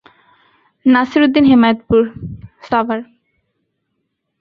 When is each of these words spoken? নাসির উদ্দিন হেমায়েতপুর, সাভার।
নাসির 0.85 1.21
উদ্দিন 1.23 1.45
হেমায়েতপুর, 1.45 2.01
সাভার। 2.67 2.99